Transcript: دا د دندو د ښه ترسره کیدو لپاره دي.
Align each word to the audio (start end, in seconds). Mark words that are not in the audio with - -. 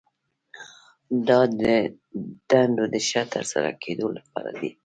دا 1.27 1.39
د 1.59 1.61
دندو 2.49 2.83
د 2.93 2.95
ښه 3.07 3.21
ترسره 3.33 3.69
کیدو 3.83 4.07
لپاره 4.17 4.51
دي. 4.59 4.71